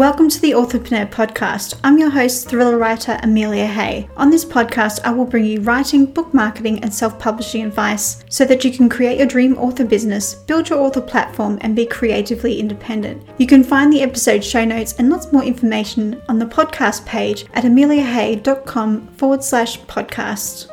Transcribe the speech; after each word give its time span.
Welcome 0.00 0.30
to 0.30 0.40
the 0.40 0.52
Authorpreneur 0.52 1.10
podcast. 1.10 1.78
I'm 1.84 1.98
your 1.98 2.08
host, 2.08 2.48
thriller 2.48 2.78
writer 2.78 3.20
Amelia 3.22 3.66
Hay. 3.66 4.08
On 4.16 4.30
this 4.30 4.46
podcast, 4.46 4.98
I 5.04 5.10
will 5.10 5.26
bring 5.26 5.44
you 5.44 5.60
writing, 5.60 6.06
book 6.06 6.32
marketing, 6.32 6.82
and 6.82 6.94
self 6.94 7.18
publishing 7.18 7.66
advice 7.66 8.24
so 8.30 8.46
that 8.46 8.64
you 8.64 8.72
can 8.72 8.88
create 8.88 9.18
your 9.18 9.26
dream 9.26 9.58
author 9.58 9.84
business, 9.84 10.32
build 10.32 10.70
your 10.70 10.78
author 10.78 11.02
platform, 11.02 11.58
and 11.60 11.76
be 11.76 11.84
creatively 11.84 12.58
independent. 12.58 13.28
You 13.36 13.46
can 13.46 13.62
find 13.62 13.92
the 13.92 14.00
episode 14.00 14.42
show 14.42 14.64
notes 14.64 14.94
and 14.94 15.10
lots 15.10 15.34
more 15.34 15.44
information 15.44 16.22
on 16.30 16.38
the 16.38 16.46
podcast 16.46 17.04
page 17.04 17.44
at 17.52 17.64
ameliahay.com 17.64 19.06
forward 19.08 19.44
slash 19.44 19.80
podcast. 19.82 20.70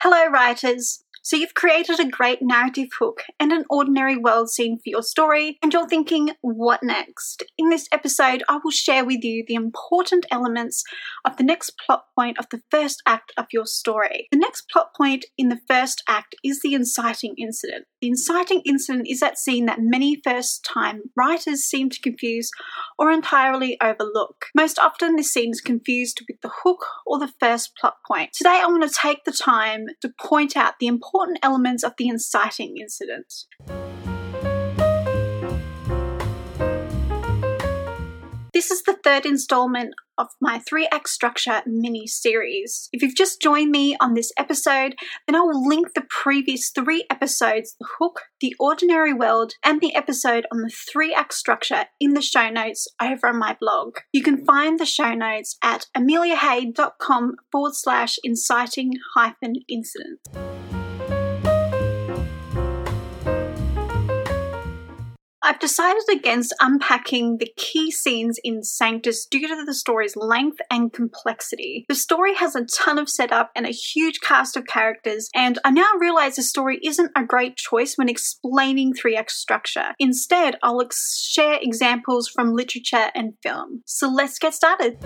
Hello, 0.00 0.26
writers. 0.30 1.04
So 1.30 1.36
you've 1.36 1.54
created 1.54 2.00
a 2.00 2.08
great 2.08 2.42
narrative 2.42 2.88
hook 2.98 3.22
and 3.38 3.52
an 3.52 3.64
ordinary 3.70 4.16
world 4.16 4.50
scene 4.50 4.78
for 4.78 4.88
your 4.88 5.04
story, 5.04 5.58
and 5.62 5.72
you're 5.72 5.86
thinking, 5.86 6.32
what 6.40 6.82
next? 6.82 7.44
In 7.56 7.70
this 7.70 7.86
episode, 7.92 8.42
I 8.48 8.58
will 8.64 8.72
share 8.72 9.04
with 9.04 9.22
you 9.22 9.44
the 9.46 9.54
important 9.54 10.26
elements 10.32 10.82
of 11.24 11.36
the 11.36 11.44
next 11.44 11.74
plot 11.86 12.06
point 12.18 12.36
of 12.40 12.48
the 12.50 12.62
first 12.68 13.00
act 13.06 13.32
of 13.36 13.46
your 13.52 13.64
story. 13.64 14.26
The 14.32 14.38
next 14.38 14.64
plot 14.72 14.88
point 14.96 15.24
in 15.38 15.50
the 15.50 15.60
first 15.68 16.02
act 16.08 16.34
is 16.42 16.62
the 16.62 16.74
inciting 16.74 17.36
incident. 17.38 17.84
The 18.00 18.08
inciting 18.08 18.62
incident 18.66 19.06
is 19.08 19.20
that 19.20 19.38
scene 19.38 19.66
that 19.66 19.78
many 19.80 20.20
first 20.24 20.64
time 20.64 21.02
writers 21.16 21.60
seem 21.60 21.90
to 21.90 22.00
confuse 22.00 22.50
or 22.98 23.12
entirely 23.12 23.78
overlook. 23.80 24.46
Most 24.56 24.80
often, 24.80 25.14
this 25.14 25.32
scene 25.32 25.50
is 25.50 25.60
confused 25.60 26.22
with 26.28 26.40
the 26.40 26.50
hook 26.64 26.84
or 27.06 27.20
the 27.20 27.32
first 27.38 27.76
plot 27.80 27.98
point. 28.08 28.30
Today, 28.32 28.60
I 28.60 28.66
want 28.66 28.82
to 28.82 28.98
take 29.00 29.22
the 29.22 29.30
time 29.30 29.84
to 30.00 30.10
point 30.18 30.56
out 30.56 30.74
the 30.80 30.88
important 30.88 31.19
important 31.20 31.38
elements 31.42 31.84
of 31.84 31.92
the 31.98 32.08
inciting 32.08 32.76
incident. 32.78 33.44
This 38.54 38.70
is 38.70 38.82
the 38.82 38.96
third 39.04 39.26
installment 39.26 39.94
of 40.18 40.28
my 40.40 40.58
3 40.58 40.88
act 40.90 41.08
structure 41.08 41.62
mini 41.66 42.06
series. 42.06 42.88
If 42.92 43.02
you've 43.02 43.14
just 43.14 43.40
joined 43.40 43.70
me 43.70 43.96
on 44.00 44.14
this 44.14 44.32
episode, 44.38 44.94
then 45.26 45.36
I 45.36 45.40
will 45.40 45.66
link 45.66 45.88
the 45.94 46.06
previous 46.08 46.70
three 46.70 47.06
episodes 47.10 47.76
The 47.78 47.86
Hook, 47.98 48.20
The 48.40 48.54
Ordinary 48.58 49.12
World, 49.12 49.52
and 49.62 49.80
the 49.80 49.94
episode 49.94 50.46
on 50.52 50.62
the 50.62 50.72
3 50.92 51.14
act 51.14 51.34
structure 51.34 51.84
in 52.00 52.14
the 52.14 52.22
show 52.22 52.48
notes 52.48 52.88
over 53.00 53.28
on 53.28 53.38
my 53.38 53.56
blog. 53.60 53.96
You 54.12 54.22
can 54.22 54.44
find 54.44 54.78
the 54.78 54.86
show 54.86 55.14
notes 55.14 55.56
at 55.62 55.86
ameliahay.com 55.96 57.36
forward 57.52 57.74
slash 57.74 58.18
inciting 58.24 58.92
hyphen 59.14 59.56
incident. 59.68 60.59
I've 65.42 65.58
decided 65.58 66.02
against 66.12 66.54
unpacking 66.60 67.38
the 67.38 67.50
key 67.56 67.90
scenes 67.90 68.38
in 68.44 68.62
Sanctus 68.62 69.24
due 69.24 69.48
to 69.48 69.64
the 69.64 69.72
story's 69.72 70.14
length 70.14 70.58
and 70.70 70.92
complexity. 70.92 71.86
The 71.88 71.94
story 71.94 72.34
has 72.34 72.54
a 72.54 72.66
ton 72.66 72.98
of 72.98 73.08
setup 73.08 73.50
and 73.56 73.64
a 73.64 73.70
huge 73.70 74.20
cast 74.20 74.54
of 74.58 74.66
characters, 74.66 75.30
and 75.34 75.58
I 75.64 75.70
now 75.70 75.92
realize 75.98 76.36
the 76.36 76.42
story 76.42 76.78
isn't 76.84 77.12
a 77.16 77.24
great 77.24 77.56
choice 77.56 77.94
when 77.96 78.10
explaining 78.10 78.92
3 78.92 79.16
act 79.16 79.30
structure. 79.30 79.94
Instead, 79.98 80.58
I'll 80.62 80.82
ex- 80.82 81.26
share 81.26 81.58
examples 81.60 82.28
from 82.28 82.52
literature 82.52 83.10
and 83.14 83.32
film. 83.42 83.82
So 83.86 84.10
let's 84.10 84.38
get 84.38 84.52
started. 84.52 84.98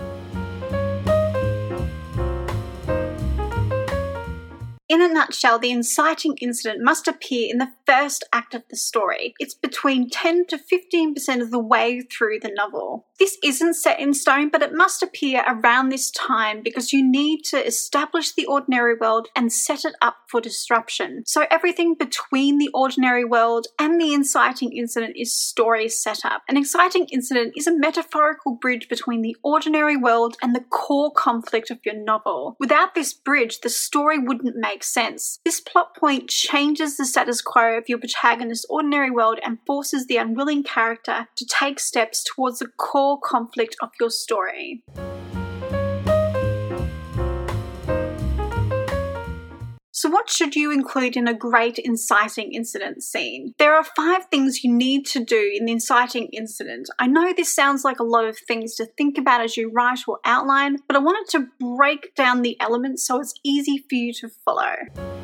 In 4.87 5.01
a 5.01 5.09
nutshell, 5.09 5.59
the 5.59 5.73
inciting 5.73 6.37
incident 6.41 6.81
must 6.81 7.09
appear 7.09 7.49
in 7.51 7.59
the 7.59 7.73
first 7.87 8.25
act 8.33 8.55
of 8.55 8.63
the 8.69 8.77
story. 8.77 9.35
It's 9.39 9.55
between 9.55 10.11
10 10.11 10.47
to 10.47 10.59
15% 10.59 11.41
of 11.41 11.51
the 11.51 11.59
way 11.59 12.01
through 12.01 12.41
the 12.41 12.53
novel. 12.55 13.07
This 13.19 13.39
isn't 13.45 13.75
set 13.75 14.01
in 14.01 14.13
stone, 14.13 14.49
but 14.49 14.63
it 14.63 14.73
must 14.73 15.03
appear 15.03 15.45
around 15.47 15.89
this 15.89 16.11
time 16.11 16.63
because 16.65 16.93
you 16.93 17.09
need 17.09 17.43
to 17.45 17.65
establish 17.65 18.33
the 18.33 18.47
ordinary 18.47 18.95
world 19.01 19.29
and 19.37 19.53
set 19.53 19.85
it 19.85 19.95
up 20.03 20.17
for 20.29 20.41
disruption. 20.41 21.23
So 21.27 21.47
everything 21.51 21.95
between 21.95 22.59
the 22.59 22.71
ordinary 22.75 23.25
world 23.25 23.67
and 23.79 24.01
the 24.01 24.13
inciting 24.13 24.73
incident 24.73 25.15
is 25.17 25.33
story 25.33 25.89
setup. 25.89 26.43
An 26.49 26.57
inciting 26.57 27.07
incident 27.13 27.55
is 27.57 27.67
a 27.67 27.77
metaphorical 27.77 28.57
bridge 28.61 28.89
between 28.89 29.23
the 29.23 29.37
ordinary 29.45 29.97
world 29.97 30.37
and 30.43 30.55
the 30.55 30.65
core 30.71 31.13
conflict 31.13 31.71
of 31.71 31.79
your 31.85 31.95
novel. 31.95 32.57
Without 32.59 32.95
this 32.95 33.13
bridge, 33.13 33.61
the 33.61 33.69
story 33.69 34.19
wouldn't 34.19 34.57
make 34.57 34.83
sense. 34.83 35.39
This 35.45 35.61
plot 35.61 35.97
point 35.97 36.29
changes 36.29 36.97
the 36.97 37.05
status 37.05 37.41
quo 37.41 37.74
of 37.77 37.89
your 37.89 37.99
protagonist's 37.99 38.67
ordinary 38.69 39.11
world 39.11 39.39
and 39.45 39.59
forces 39.67 40.07
the 40.07 40.17
unwilling 40.17 40.63
character 40.63 41.29
to 41.37 41.47
take 41.47 41.81
steps 41.81 42.25
towards 42.25 42.59
the 42.59 42.69
core 42.69 43.19
conflict 43.21 43.77
of 43.81 43.91
your 44.01 44.11
story. 44.11 44.83
So, 50.05 50.11
what 50.11 50.29
should 50.29 50.55
you 50.55 50.71
include 50.71 51.17
in 51.17 51.27
a 51.27 51.33
great 51.33 51.79
inciting 51.79 52.53
incident 52.53 53.03
scene? 53.03 53.55
There 53.59 53.75
are 53.75 53.85
five 53.85 54.27
things 54.27 54.63
you 54.63 54.71
need 54.71 55.07
to 55.07 55.25
do 55.25 55.53
in 55.57 55.65
the 55.65 55.73
inciting 55.73 56.29
incident. 56.31 56.91
I 56.99 57.07
know 57.07 57.33
this 57.33 57.55
sounds 57.55 57.85
like 57.85 58.01
a 58.01 58.05
lot 58.05 58.27
of 58.27 58.37
things 58.37 58.75
to 58.75 58.85
think 58.85 59.17
about 59.17 59.41
as 59.41 59.57
you 59.57 59.71
write 59.71 60.01
or 60.07 60.19
outline, 60.27 60.77
but 60.89 60.97
I 60.97 61.01
wanted 61.01 61.31
to 61.31 61.47
break 61.59 62.15
down 62.15 62.43
the 62.43 62.61
elements 62.61 63.07
so 63.07 63.19
it's 63.19 63.33
easy 63.43 63.79
for 63.89 63.95
you 63.95 64.13
to 64.13 64.29
follow. 64.29 65.24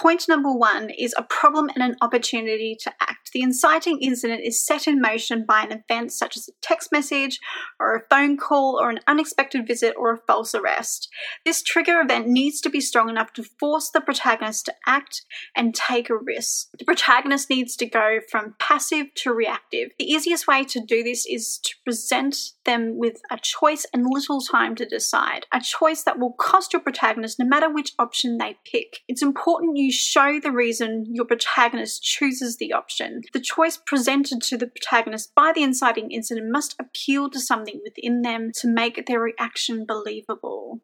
Point 0.00 0.26
number 0.28 0.50
one 0.50 0.88
is 0.88 1.14
a 1.18 1.22
problem 1.22 1.68
and 1.74 1.82
an 1.84 1.96
opportunity 2.00 2.74
to 2.80 2.90
act. 3.02 3.19
The 3.32 3.42
inciting 3.42 4.00
incident 4.00 4.42
is 4.44 4.64
set 4.64 4.86
in 4.86 5.00
motion 5.00 5.44
by 5.46 5.62
an 5.62 5.72
event 5.72 6.12
such 6.12 6.36
as 6.36 6.48
a 6.48 6.52
text 6.60 6.90
message 6.92 7.38
or 7.78 7.94
a 7.94 8.02
phone 8.08 8.36
call 8.36 8.78
or 8.80 8.90
an 8.90 9.00
unexpected 9.06 9.66
visit 9.66 9.94
or 9.96 10.12
a 10.12 10.20
false 10.26 10.54
arrest. 10.54 11.08
This 11.44 11.62
trigger 11.62 12.00
event 12.00 12.28
needs 12.28 12.60
to 12.62 12.70
be 12.70 12.80
strong 12.80 13.08
enough 13.08 13.32
to 13.34 13.44
force 13.58 13.90
the 13.90 14.00
protagonist 14.00 14.66
to 14.66 14.74
act 14.86 15.22
and 15.56 15.74
take 15.74 16.10
a 16.10 16.16
risk. 16.16 16.68
The 16.78 16.84
protagonist 16.84 17.50
needs 17.50 17.76
to 17.76 17.86
go 17.86 18.20
from 18.30 18.54
passive 18.58 19.06
to 19.16 19.32
reactive. 19.32 19.90
The 19.98 20.10
easiest 20.10 20.46
way 20.46 20.64
to 20.64 20.80
do 20.80 21.02
this 21.02 21.26
is 21.26 21.58
to 21.64 21.74
present 21.84 22.36
them 22.64 22.98
with 22.98 23.20
a 23.30 23.38
choice 23.38 23.86
and 23.92 24.06
little 24.08 24.40
time 24.40 24.74
to 24.76 24.86
decide. 24.86 25.46
A 25.52 25.60
choice 25.60 26.02
that 26.04 26.18
will 26.18 26.32
cost 26.32 26.72
your 26.72 26.82
protagonist 26.82 27.38
no 27.38 27.46
matter 27.46 27.72
which 27.72 27.92
option 27.98 28.38
they 28.38 28.56
pick. 28.70 29.00
It's 29.08 29.22
important 29.22 29.76
you 29.76 29.92
show 29.92 30.40
the 30.40 30.52
reason 30.52 31.06
your 31.08 31.24
protagonist 31.24 32.02
chooses 32.02 32.56
the 32.56 32.72
option. 32.72 33.19
The 33.32 33.40
choice 33.40 33.78
presented 33.84 34.42
to 34.42 34.56
the 34.56 34.66
protagonist 34.66 35.34
by 35.34 35.52
the 35.54 35.62
inciting 35.62 36.10
incident 36.10 36.50
must 36.50 36.76
appeal 36.80 37.30
to 37.30 37.40
something 37.40 37.80
within 37.84 38.22
them 38.22 38.50
to 38.56 38.68
make 38.68 39.06
their 39.06 39.20
reaction 39.20 39.84
believable. 39.86 40.80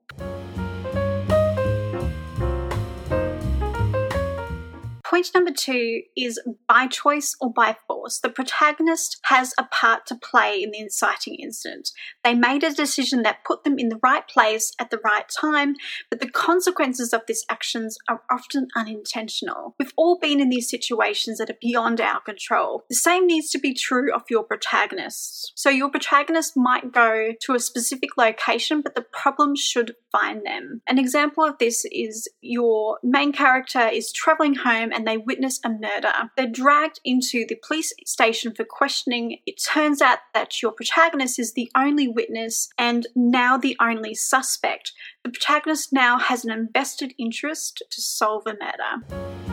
Point 5.17 5.31
number 5.35 5.51
two 5.51 6.03
is 6.15 6.39
by 6.69 6.87
choice 6.89 7.35
or 7.41 7.51
by 7.51 7.75
force. 7.87 8.19
The 8.19 8.29
protagonist 8.29 9.19
has 9.25 9.55
a 9.59 9.65
part 9.65 10.05
to 10.09 10.15
play 10.15 10.63
in 10.63 10.73
the 10.73 10.79
inciting 10.79 11.37
incident. 11.37 11.89
They 12.23 12.35
made 12.35 12.63
a 12.63 12.71
decision 12.71 13.23
that 13.23 13.43
put 13.43 13.65
them 13.65 13.79
in 13.79 13.89
the 13.89 13.99
right 14.03 14.29
place 14.29 14.75
at 14.79 14.91
the 14.91 15.01
right 15.03 15.27
time, 15.27 15.77
but 16.11 16.21
the 16.21 16.29
consequences 16.29 17.15
of 17.15 17.23
these 17.27 17.47
actions 17.49 17.97
are 18.11 18.25
often 18.31 18.69
unintentional. 18.77 19.75
We've 19.79 19.95
all 19.97 20.19
been 20.19 20.39
in 20.39 20.51
these 20.51 20.69
situations 20.69 21.39
that 21.39 21.49
are 21.49 21.57
beyond 21.63 21.99
our 21.99 22.21
control. 22.21 22.85
The 22.91 22.97
same 22.97 23.27
needs 23.27 23.49
to 23.53 23.59
be 23.59 23.73
true 23.73 24.13
of 24.15 24.25
your 24.29 24.45
protagonist. 24.45 25.53
So 25.55 25.71
your 25.71 25.89
protagonist 25.89 26.59
might 26.59 26.93
go 26.93 27.33
to 27.41 27.55
a 27.55 27.59
specific 27.59 28.19
location, 28.19 28.83
but 28.83 28.95
the 28.95 29.07
problem 29.15 29.57
should 29.57 29.95
find 30.13 30.45
them. 30.45 30.83
An 30.87 30.99
example 30.99 31.45
of 31.45 31.57
this 31.59 31.87
is 31.91 32.29
your 32.43 32.99
main 33.03 33.33
character 33.33 33.89
is 33.89 34.13
traveling 34.13 34.57
home 34.57 34.91
and 34.93 35.06
they 35.07 35.17
witness 35.17 35.61
a 35.65 35.69
murder. 35.69 36.31
They're 36.37 36.47
dragged 36.47 37.01
into 37.05 37.45
the 37.47 37.59
police 37.67 37.93
station 38.05 38.55
for 38.55 38.65
questioning. 38.65 39.39
It 39.47 39.63
turns 39.63 40.03
out 40.03 40.19
that 40.35 40.63
your 40.63 40.73
protagonist 40.73 41.39
is 41.39 41.53
the 41.53 41.71
only 41.77 42.09
witness 42.09 42.69
and 42.79 43.07
now 43.15 43.57
the 43.57 43.77
only 43.81 44.15
suspect. 44.15 44.93
The 45.25 45.31
protagonist 45.31 45.93
now 45.93 46.19
has 46.19 46.45
an 46.45 46.51
invested 46.51 47.15
interest 47.19 47.83
to 47.91 48.01
solve 48.01 48.47
a 48.47 48.55
murder. 48.55 49.46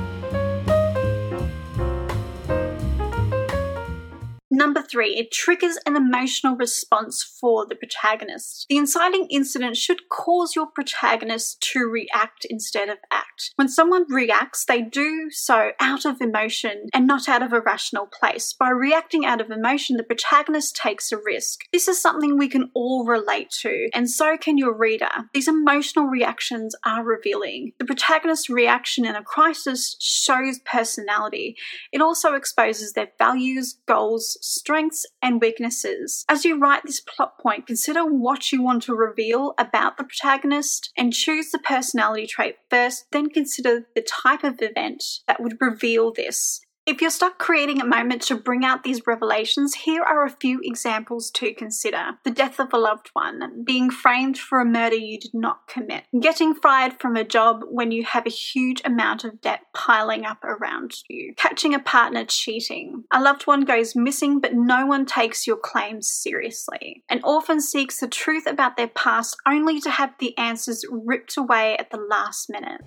Number 4.63 4.81
three, 4.81 5.17
it 5.17 5.29
triggers 5.29 5.77
an 5.85 5.97
emotional 5.97 6.55
response 6.55 7.21
for 7.21 7.65
the 7.67 7.75
protagonist. 7.75 8.65
The 8.69 8.77
inciting 8.77 9.27
incident 9.29 9.75
should 9.75 10.07
cause 10.07 10.55
your 10.55 10.67
protagonist 10.67 11.59
to 11.73 11.79
react 11.81 12.45
instead 12.49 12.87
of 12.87 12.97
act. 13.11 13.51
When 13.57 13.67
someone 13.67 14.05
reacts, 14.07 14.63
they 14.63 14.81
do 14.81 15.29
so 15.31 15.71
out 15.81 16.05
of 16.05 16.21
emotion 16.21 16.87
and 16.93 17.05
not 17.05 17.27
out 17.27 17.43
of 17.43 17.51
a 17.51 17.59
rational 17.59 18.07
place. 18.07 18.53
By 18.53 18.69
reacting 18.69 19.25
out 19.25 19.41
of 19.41 19.51
emotion, 19.51 19.97
the 19.97 20.03
protagonist 20.03 20.77
takes 20.77 21.11
a 21.11 21.17
risk. 21.17 21.59
This 21.73 21.89
is 21.89 22.01
something 22.01 22.37
we 22.37 22.47
can 22.47 22.71
all 22.73 23.05
relate 23.05 23.49
to, 23.63 23.89
and 23.93 24.09
so 24.09 24.37
can 24.37 24.57
your 24.57 24.73
reader. 24.73 25.09
These 25.33 25.49
emotional 25.49 26.05
reactions 26.05 26.73
are 26.85 27.03
revealing. 27.03 27.73
The 27.79 27.85
protagonist's 27.85 28.49
reaction 28.49 29.03
in 29.03 29.15
a 29.15 29.23
crisis 29.23 29.97
shows 29.99 30.59
personality. 30.59 31.57
It 31.91 31.99
also 31.99 32.35
exposes 32.35 32.93
their 32.93 33.09
values, 33.19 33.77
goals, 33.87 34.37
strengths, 34.55 35.05
and 35.21 35.41
weaknesses. 35.41 36.25
As 36.29 36.45
you 36.45 36.59
write 36.59 36.83
this 36.83 37.01
plot 37.01 37.39
point, 37.39 37.67
consider 37.67 38.05
what 38.05 38.51
you 38.51 38.61
want 38.61 38.83
to 38.83 38.95
reveal 38.95 39.53
about 39.57 39.97
the 39.97 40.03
protagonist 40.03 40.91
and 40.97 41.13
choose 41.13 41.51
the 41.51 41.59
personality 41.59 42.27
trait 42.27 42.57
first, 42.69 43.05
then 43.11 43.29
consider 43.29 43.87
the 43.95 44.01
type 44.01 44.43
of 44.43 44.61
event 44.61 45.03
that 45.27 45.41
would 45.41 45.57
reveal 45.59 46.11
this. 46.11 46.61
If 46.85 46.99
you're 46.99 47.11
stuck 47.11 47.37
creating 47.37 47.79
a 47.79 47.85
moment 47.85 48.23
to 48.23 48.35
bring 48.35 48.65
out 48.65 48.83
these 48.83 49.07
revelations, 49.07 49.73
here 49.73 50.03
are 50.03 50.25
a 50.25 50.29
few 50.29 50.59
examples 50.61 51.31
to 51.31 51.53
consider. 51.53 52.17
The 52.25 52.31
death 52.31 52.59
of 52.59 52.73
a 52.73 52.77
loved 52.77 53.09
one, 53.13 53.63
being 53.63 53.89
framed 53.89 54.37
for 54.37 54.59
a 54.59 54.65
murder 54.65 54.97
you 54.97 55.17
did 55.17 55.33
not 55.33 55.65
commit, 55.69 56.03
getting 56.19 56.53
fired 56.53 56.99
from 56.99 57.15
a 57.15 57.23
job 57.23 57.61
when 57.69 57.91
you 57.91 58.03
have 58.03 58.25
a 58.25 58.29
huge 58.29 58.81
amount 58.83 59.23
of 59.23 59.39
debt 59.39 59.61
piling 59.73 60.25
up 60.25 60.43
around 60.43 60.95
you, 61.07 61.33
catching 61.37 61.73
a 61.73 61.79
partner 61.79 62.25
cheating, 62.25 63.05
a 63.13 63.21
loved 63.21 63.47
one 63.47 63.61
goes 63.61 63.95
missing 63.95 64.41
but 64.41 64.53
no 64.53 64.85
one 64.85 65.05
takes 65.05 65.47
your 65.47 65.55
claims 65.55 66.09
seriously, 66.09 67.01
an 67.07 67.21
orphan 67.23 67.61
seeks 67.61 68.01
the 68.01 68.09
truth 68.09 68.45
about 68.45 68.75
their 68.75 68.89
past 68.89 69.37
only 69.47 69.79
to 69.79 69.89
have 69.89 70.13
the 70.19 70.37
answers 70.37 70.83
ripped 70.91 71.37
away 71.37 71.77
at 71.77 71.91
the 71.91 71.97
last 72.09 72.49
minute. 72.49 72.81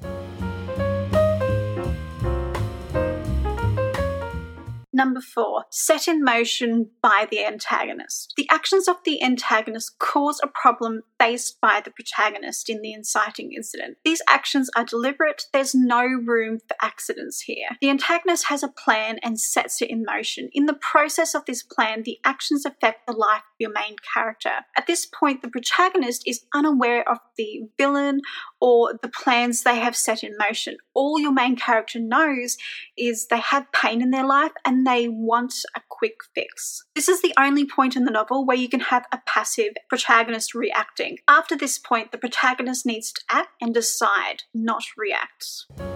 Number 4.96 5.20
four, 5.20 5.66
set 5.68 6.08
in 6.08 6.24
motion 6.24 6.88
by 7.02 7.28
the 7.30 7.44
antagonist. 7.44 8.32
The 8.38 8.48
actions 8.50 8.88
of 8.88 8.96
the 9.04 9.22
antagonist 9.22 9.98
cause 9.98 10.40
a 10.42 10.46
problem 10.46 11.02
faced 11.18 11.60
by 11.60 11.82
the 11.84 11.90
protagonist 11.90 12.70
in 12.70 12.80
the 12.80 12.94
inciting 12.94 13.52
incident. 13.52 13.98
These 14.06 14.22
actions 14.26 14.70
are 14.74 14.86
deliberate, 14.86 15.44
there's 15.52 15.74
no 15.74 16.00
room 16.02 16.60
for 16.66 16.76
accidents 16.80 17.42
here. 17.42 17.68
The 17.82 17.90
antagonist 17.90 18.46
has 18.46 18.62
a 18.62 18.68
plan 18.68 19.18
and 19.22 19.38
sets 19.38 19.82
it 19.82 19.90
in 19.90 20.02
motion. 20.02 20.48
In 20.54 20.64
the 20.64 20.72
process 20.72 21.34
of 21.34 21.44
this 21.44 21.62
plan, 21.62 22.02
the 22.04 22.18
actions 22.24 22.64
affect 22.64 23.06
the 23.06 23.12
life 23.12 23.40
of 23.40 23.56
your 23.58 23.72
main 23.72 23.96
character. 24.14 24.64
At 24.78 24.86
this 24.86 25.04
point, 25.04 25.42
the 25.42 25.50
protagonist 25.50 26.22
is 26.26 26.46
unaware 26.54 27.06
of 27.06 27.18
the 27.36 27.68
villain 27.76 28.22
or 28.62 28.94
the 29.02 29.10
plans 29.10 29.62
they 29.62 29.78
have 29.78 29.94
set 29.94 30.24
in 30.24 30.38
motion. 30.38 30.78
All 30.94 31.20
your 31.20 31.34
main 31.34 31.56
character 31.56 32.00
knows 32.00 32.56
is 32.96 33.26
they 33.26 33.40
have 33.40 33.70
pain 33.72 34.00
in 34.00 34.10
their 34.10 34.26
life 34.26 34.52
and 34.64 34.85
they 34.86 35.08
want 35.08 35.54
a 35.74 35.80
quick 35.88 36.16
fix. 36.34 36.84
This 36.94 37.08
is 37.08 37.22
the 37.22 37.34
only 37.38 37.66
point 37.66 37.96
in 37.96 38.04
the 38.04 38.10
novel 38.10 38.46
where 38.46 38.56
you 38.56 38.68
can 38.68 38.80
have 38.80 39.06
a 39.12 39.18
passive 39.26 39.72
protagonist 39.88 40.54
reacting. 40.54 41.18
After 41.28 41.56
this 41.56 41.78
point, 41.78 42.12
the 42.12 42.18
protagonist 42.18 42.86
needs 42.86 43.12
to 43.12 43.20
act 43.30 43.50
and 43.60 43.74
decide, 43.74 44.44
not 44.54 44.84
react. 44.96 45.95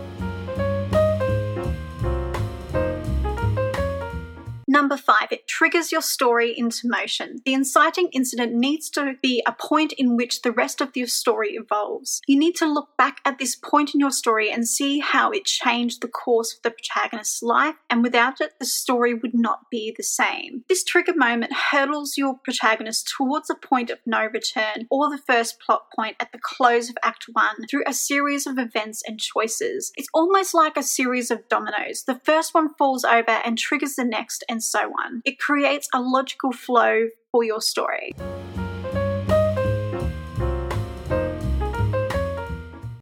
Number 4.80 4.96
five, 4.96 5.30
it 5.30 5.46
triggers 5.46 5.92
your 5.92 6.00
story 6.00 6.54
into 6.56 6.88
motion. 6.88 7.42
The 7.44 7.52
inciting 7.52 8.08
incident 8.14 8.54
needs 8.54 8.88
to 8.92 9.12
be 9.20 9.42
a 9.46 9.52
point 9.52 9.92
in 9.92 10.16
which 10.16 10.40
the 10.40 10.52
rest 10.52 10.80
of 10.80 10.96
your 10.96 11.06
story 11.06 11.50
evolves. 11.50 12.22
You 12.26 12.38
need 12.38 12.56
to 12.56 12.64
look 12.64 12.96
back 12.96 13.18
at 13.26 13.38
this 13.38 13.54
point 13.54 13.92
in 13.92 14.00
your 14.00 14.10
story 14.10 14.50
and 14.50 14.66
see 14.66 15.00
how 15.00 15.32
it 15.32 15.44
changed 15.44 16.00
the 16.00 16.08
course 16.08 16.54
of 16.54 16.62
the 16.62 16.70
protagonist's 16.70 17.42
life, 17.42 17.74
and 17.90 18.02
without 18.02 18.40
it, 18.40 18.52
the 18.58 18.64
story 18.64 19.12
would 19.12 19.34
not 19.34 19.68
be 19.70 19.92
the 19.94 20.02
same. 20.02 20.64
This 20.66 20.82
trigger 20.82 21.14
moment 21.14 21.52
hurdles 21.52 22.16
your 22.16 22.38
protagonist 22.42 23.12
towards 23.14 23.50
a 23.50 23.56
point 23.56 23.90
of 23.90 23.98
no 24.06 24.24
return 24.32 24.86
or 24.88 25.10
the 25.10 25.22
first 25.26 25.60
plot 25.60 25.90
point 25.94 26.16
at 26.20 26.32
the 26.32 26.40
close 26.42 26.88
of 26.88 26.96
Act 27.02 27.26
1 27.30 27.66
through 27.70 27.84
a 27.86 27.92
series 27.92 28.46
of 28.46 28.56
events 28.56 29.02
and 29.06 29.20
choices. 29.20 29.92
It's 29.98 30.08
almost 30.14 30.54
like 30.54 30.78
a 30.78 30.82
series 30.82 31.30
of 31.30 31.46
dominoes. 31.50 32.04
The 32.06 32.20
first 32.24 32.54
one 32.54 32.72
falls 32.78 33.04
over 33.04 33.42
and 33.44 33.58
triggers 33.58 33.96
the 33.96 34.04
next, 34.04 34.42
and 34.48 34.69
so 34.70 34.92
on. 35.04 35.22
It 35.24 35.38
creates 35.38 35.88
a 35.92 36.00
logical 36.00 36.52
flow 36.52 37.08
for 37.32 37.44
your 37.44 37.60
story. 37.60 38.12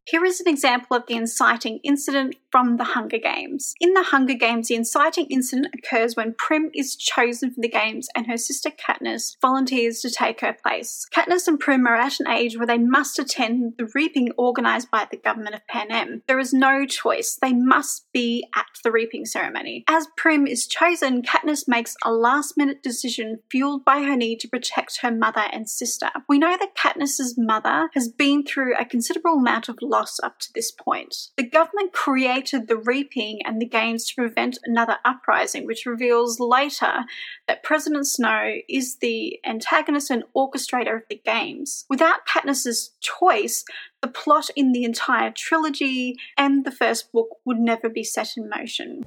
Here 0.07 0.25
is 0.25 0.41
an 0.41 0.49
example 0.49 0.97
of 0.97 1.05
the 1.07 1.15
inciting 1.17 1.81
incident 1.85 2.37
from 2.51 2.77
the 2.77 2.85
Hunger 2.85 3.19
Games. 3.19 3.75
In 3.81 3.95
the 3.95 4.05
Hunger 4.05 4.35
Games, 4.35 4.69
the 4.69 4.75
inciting 4.75 5.27
incident 5.27 5.75
occurs 5.75 6.17
when 6.17 6.35
Prim 6.35 6.71
is 6.75 6.97
chosen 6.97 7.53
for 7.53 7.61
the 7.61 7.69
games 7.69 8.09
and 8.15 8.27
her 8.27 8.37
sister 8.37 8.71
Katniss 8.71 9.37
volunteers 9.41 10.01
to 10.01 10.11
take 10.11 10.41
her 10.41 10.57
place. 10.63 11.07
Katniss 11.15 11.47
and 11.47 11.61
Prim 11.61 11.87
are 11.87 11.97
at 11.97 12.21
an 12.21 12.29
age 12.29 12.57
where 12.57 12.67
they 12.67 12.79
must 12.79 13.19
attend 13.19 13.75
the 13.79 13.91
reaping 13.95 14.31
organised 14.39 14.91
by 14.91 15.07
the 15.11 15.17
government 15.17 15.55
of 15.55 15.67
Panem. 15.67 16.23
There 16.27 16.39
is 16.39 16.53
no 16.53 16.87
choice, 16.87 17.39
they 17.41 17.53
must 17.53 18.07
be 18.13 18.47
at 18.55 18.67
the 18.83 18.93
reaping 18.93 19.27
ceremony. 19.27 19.85
As 19.89 20.07
Prim 20.17 20.47
is 20.47 20.67
chosen, 20.67 21.23
Katniss 21.23 21.69
makes 21.69 21.97
a 22.05 22.13
last 22.13 22.57
minute 22.57 22.83
decision 22.83 23.41
fueled 23.51 23.85
by 23.85 24.03
her 24.03 24.17
need 24.17 24.41
to 24.41 24.49
protect 24.49 25.01
her 25.03 25.11
mother 25.11 25.45
and 25.53 25.69
sister. 25.69 26.11
We 26.29 26.39
know 26.39 26.57
that 26.59 26.77
Katniss's 26.77 27.37
mother 27.37 27.91
has 27.95 28.09
been 28.09 28.45
through 28.45 28.75
a 28.77 28.85
considerable 28.85 29.39
amount 29.39 29.69
of 29.69 29.79
loss 29.83 30.19
up 30.23 30.39
to 30.41 30.53
this 30.55 30.71
point. 30.71 31.29
The 31.37 31.49
government 31.49 31.93
created 31.93 32.38
the 32.43 32.81
reaping 32.85 33.41
and 33.45 33.61
the 33.61 33.67
games 33.67 34.07
to 34.07 34.15
prevent 34.15 34.59
another 34.65 34.97
uprising, 35.05 35.67
which 35.67 35.87
reveals 35.87 36.41
later 36.41 37.05
that 37.47 37.63
President 37.63 38.07
Snow 38.07 38.57
is 38.69 38.97
the 38.97 39.41
antagonist 39.45 40.11
and 40.11 40.25
orchestrator 40.37 40.97
of 40.97 41.03
the 41.09 41.21
games. 41.25 41.85
Without 41.89 42.27
Katniss's 42.27 42.93
choice, 43.01 43.65
the 44.01 44.09
plot 44.09 44.51
in 44.57 44.73
the 44.73 44.85
entire 44.85 45.31
trilogy 45.31 46.17
and 46.37 46.65
the 46.65 46.71
first 46.71 47.13
book 47.13 47.29
would 47.45 47.59
never 47.59 47.89
be 47.89 48.05
set 48.05 48.37
in 48.37 48.49
motion. 48.49 49.05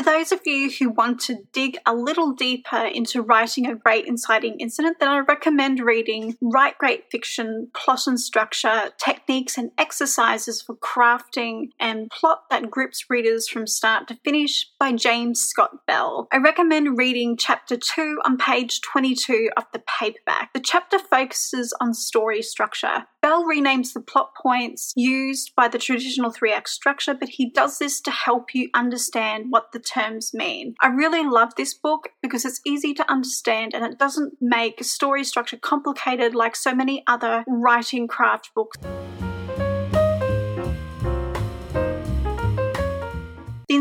For 0.00 0.04
those 0.04 0.32
of 0.32 0.40
you 0.46 0.70
who 0.70 0.88
want 0.88 1.20
to 1.24 1.42
dig 1.52 1.76
a 1.84 1.94
little 1.94 2.32
deeper 2.32 2.86
into 2.86 3.20
writing 3.20 3.66
a 3.66 3.74
great 3.74 4.06
inciting 4.06 4.58
incident, 4.58 4.96
then 4.98 5.10
I 5.10 5.18
recommend 5.18 5.78
reading 5.78 6.38
Write 6.40 6.78
Great 6.78 7.10
Fiction, 7.10 7.68
Plot 7.74 8.06
and 8.06 8.18
Structure, 8.18 8.92
Techniques 8.96 9.58
and 9.58 9.72
Exercises 9.76 10.62
for 10.62 10.74
Crafting 10.76 11.72
and 11.78 12.08
Plot 12.10 12.44
That 12.48 12.70
Grips 12.70 13.10
Readers 13.10 13.46
from 13.46 13.66
Start 13.66 14.08
to 14.08 14.18
Finish 14.24 14.70
by 14.78 14.92
James 14.92 15.42
Scott 15.42 15.84
Bell. 15.86 16.28
I 16.32 16.38
recommend 16.38 16.96
reading 16.96 17.36
chapter 17.36 17.76
2 17.76 18.20
on 18.24 18.38
page 18.38 18.80
22 18.80 19.50
of 19.58 19.64
the 19.74 19.82
paperback. 20.00 20.54
The 20.54 20.60
chapter 20.60 20.98
focuses 20.98 21.74
on 21.78 21.92
story 21.92 22.40
structure. 22.40 23.04
Bell 23.20 23.44
renames 23.44 23.92
the 23.92 24.00
plot 24.00 24.30
points 24.34 24.94
used 24.96 25.54
by 25.54 25.68
the 25.68 25.78
traditional 25.78 26.30
three 26.30 26.54
act 26.54 26.70
structure, 26.70 27.12
but 27.12 27.28
he 27.28 27.50
does 27.50 27.78
this 27.78 28.00
to 28.00 28.10
help 28.10 28.54
you 28.54 28.70
understand 28.72 29.46
what 29.50 29.72
the 29.72 29.89
terms 29.92 30.32
mean. 30.34 30.74
I 30.80 30.88
really 30.88 31.26
love 31.26 31.54
this 31.56 31.74
book 31.74 32.10
because 32.22 32.44
it's 32.44 32.60
easy 32.64 32.94
to 32.94 33.10
understand 33.10 33.74
and 33.74 33.84
it 33.84 33.98
doesn't 33.98 34.34
make 34.40 34.82
story 34.84 35.24
structure 35.24 35.56
complicated 35.56 36.34
like 36.34 36.56
so 36.56 36.74
many 36.74 37.02
other 37.06 37.44
writing 37.46 38.06
craft 38.06 38.50
books. 38.54 38.78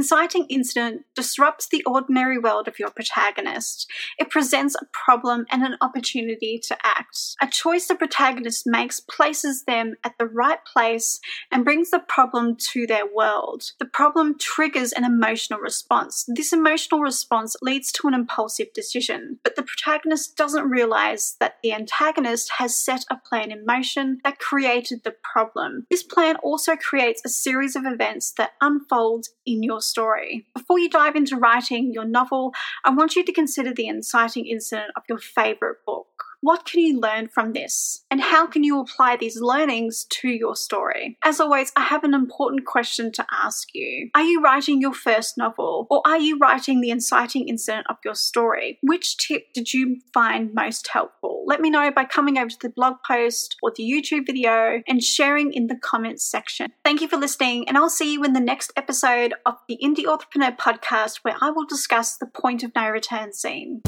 Inciting 0.09 0.45
incident 0.49 1.03
disrupts 1.15 1.67
the 1.67 1.83
ordinary 1.83 2.37
world 2.39 2.67
of 2.67 2.79
your 2.79 2.89
protagonist. 2.89 3.87
It 4.17 4.29
presents 4.29 4.75
a 4.75 4.85
problem 4.91 5.45
and 5.51 5.61
an 5.61 5.75
opportunity 5.81 6.59
to 6.63 6.77
act. 6.83 7.35
A 7.41 7.47
choice 7.47 7.87
the 7.87 7.95
protagonist 7.95 8.65
makes 8.65 8.99
places 8.99 9.65
them 9.65 9.95
at 10.03 10.17
the 10.17 10.25
right 10.25 10.59
place 10.65 11.19
and 11.51 11.63
brings 11.63 11.91
the 11.91 11.99
problem 11.99 12.55
to 12.71 12.87
their 12.87 13.05
world. 13.05 13.71
The 13.79 13.85
problem 13.85 14.37
triggers 14.39 14.91
an 14.93 15.03
emotional 15.03 15.59
response. 15.59 16.25
This 16.27 16.53
emotional 16.53 17.01
response 17.01 17.55
leads 17.61 17.91
to 17.93 18.07
an 18.07 18.13
impulsive 18.13 18.73
decision, 18.73 19.39
but 19.43 19.55
the 19.55 19.63
protagonist 19.63 20.35
doesn't 20.35 20.69
realize 20.69 21.35
that 21.39 21.57
the 21.61 21.73
antagonist 21.73 22.53
has 22.57 22.75
set 22.75 23.05
a 23.11 23.17
plan 23.17 23.51
in 23.51 23.65
motion 23.65 24.19
that 24.23 24.39
created 24.39 25.03
the 25.03 25.13
problem. 25.23 25.85
This 25.91 26.03
plan 26.03 26.35
also 26.37 26.75
creates 26.75 27.21
a 27.23 27.29
series 27.29 27.75
of 27.75 27.85
events 27.85 28.33
that 28.37 28.53
unfold 28.61 29.27
in 29.45 29.63
your 29.63 29.69
your 29.69 29.81
story. 29.99 30.45
Before 30.55 30.79
you 30.79 30.89
dive 30.89 31.17
into 31.17 31.35
writing 31.35 31.91
your 31.93 32.05
novel, 32.05 32.53
I 32.85 32.91
want 32.91 33.17
you 33.17 33.25
to 33.25 33.33
consider 33.33 33.73
the 33.73 33.87
inciting 33.87 34.45
incident 34.45 34.91
of 34.95 35.03
your 35.09 35.17
favourite 35.17 35.75
book. 35.85 36.07
What 36.41 36.65
can 36.65 36.79
you 36.79 36.99
learn 36.99 37.27
from 37.27 37.51
this? 37.51 38.05
And 38.09 38.21
how 38.21 38.47
can 38.47 38.63
you 38.63 38.79
apply 38.79 39.17
these 39.17 39.41
learnings 39.41 40.05
to 40.09 40.29
your 40.29 40.55
story? 40.55 41.17
As 41.23 41.41
always, 41.41 41.73
I 41.75 41.81
have 41.81 42.05
an 42.05 42.13
important 42.13 42.65
question 42.65 43.11
to 43.13 43.25
ask 43.29 43.67
you. 43.73 44.09
Are 44.15 44.23
you 44.23 44.41
writing 44.41 44.79
your 44.79 44.93
first 44.93 45.37
novel 45.37 45.85
or 45.89 46.01
are 46.05 46.17
you 46.17 46.37
writing 46.37 46.79
the 46.79 46.91
inciting 46.91 47.49
incident 47.49 47.87
of 47.89 47.97
your 48.05 48.15
story? 48.15 48.79
Which 48.81 49.17
tip 49.17 49.51
did 49.53 49.73
you 49.73 49.97
find 50.13 50.53
most 50.53 50.87
helpful? 50.87 51.43
Let 51.45 51.59
me 51.59 51.69
know 51.69 51.91
by 51.91 52.05
coming 52.05 52.37
over 52.37 52.49
to 52.49 52.59
the 52.61 52.69
blog 52.69 52.95
post 53.05 53.57
or 53.61 53.73
the 53.75 53.83
YouTube 53.83 54.25
video 54.25 54.81
and 54.87 55.03
sharing 55.03 55.51
in 55.51 55.67
the 55.67 55.75
comments 55.75 56.23
section. 56.23 56.71
Thank 56.85 57.01
you 57.01 57.09
for 57.09 57.17
listening, 57.17 57.67
and 57.67 57.77
I'll 57.77 57.89
see 57.89 58.13
you 58.13 58.23
in 58.23 58.33
the 58.33 58.39
next 58.39 58.71
episode 58.77 59.33
of 59.45 59.55
the 59.67 59.77
Indie 59.83 60.05
Authorpreneur 60.05 60.57
podcast 60.57 61.17
where 61.23 61.35
I 61.41 61.49
will 61.49 61.65
discuss 61.65 62.15
the 62.15 62.27
point 62.27 62.63
of 62.63 62.71
no 62.75 62.87
return 62.89 63.33
scene. 63.33 63.81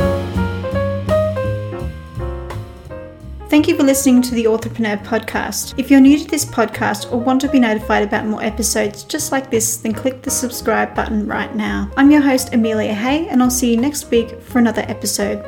Thank 3.51 3.67
you 3.67 3.75
for 3.75 3.83
listening 3.83 4.21
to 4.21 4.33
the 4.33 4.45
Authorpreneur 4.45 5.03
podcast. 5.03 5.73
If 5.77 5.91
you're 5.91 5.99
new 5.99 6.17
to 6.17 6.25
this 6.25 6.45
podcast 6.45 7.11
or 7.11 7.17
want 7.17 7.41
to 7.41 7.49
be 7.49 7.59
notified 7.59 8.01
about 8.01 8.25
more 8.25 8.41
episodes 8.41 9.03
just 9.03 9.33
like 9.33 9.51
this, 9.51 9.75
then 9.75 9.91
click 9.91 10.21
the 10.21 10.31
subscribe 10.31 10.95
button 10.95 11.27
right 11.27 11.53
now. 11.53 11.91
I'm 11.97 12.09
your 12.11 12.21
host, 12.21 12.53
Amelia 12.53 12.93
Hay, 12.93 13.27
and 13.27 13.43
I'll 13.43 13.49
see 13.49 13.69
you 13.69 13.75
next 13.75 14.09
week 14.09 14.41
for 14.41 14.59
another 14.59 14.85
episode. 14.87 15.45